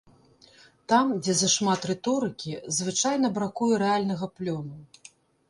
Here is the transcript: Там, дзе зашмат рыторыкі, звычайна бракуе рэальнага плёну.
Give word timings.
Там, 0.93 1.11
дзе 1.27 1.35
зашмат 1.41 1.81
рыторыкі, 1.89 2.57
звычайна 2.79 3.27
бракуе 3.37 3.71
рэальнага 3.85 4.33
плёну. 4.41 4.75